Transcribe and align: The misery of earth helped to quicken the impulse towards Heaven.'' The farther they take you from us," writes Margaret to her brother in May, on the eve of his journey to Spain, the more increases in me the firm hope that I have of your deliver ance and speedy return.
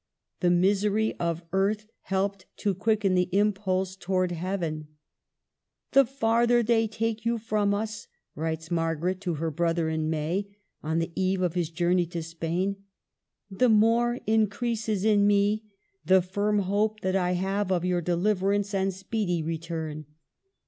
The 0.39 0.49
misery 0.49 1.13
of 1.19 1.43
earth 1.53 1.85
helped 2.01 2.47
to 2.57 2.73
quicken 2.73 3.13
the 3.13 3.29
impulse 3.31 3.95
towards 3.95 4.33
Heaven.'' 4.33 4.87
The 5.91 6.05
farther 6.05 6.63
they 6.63 6.87
take 6.87 7.23
you 7.23 7.37
from 7.37 7.71
us," 7.75 8.07
writes 8.33 8.71
Margaret 8.71 9.21
to 9.21 9.35
her 9.35 9.51
brother 9.51 9.89
in 9.89 10.09
May, 10.09 10.57
on 10.81 10.97
the 10.97 11.11
eve 11.15 11.43
of 11.43 11.53
his 11.53 11.69
journey 11.69 12.07
to 12.07 12.23
Spain, 12.23 12.77
the 13.51 13.69
more 13.69 14.19
increases 14.25 15.05
in 15.05 15.27
me 15.27 15.65
the 16.03 16.23
firm 16.23 16.57
hope 16.57 17.01
that 17.01 17.15
I 17.15 17.33
have 17.33 17.71
of 17.71 17.85
your 17.85 18.01
deliver 18.01 18.53
ance 18.53 18.73
and 18.73 18.91
speedy 18.91 19.43
return. 19.43 20.07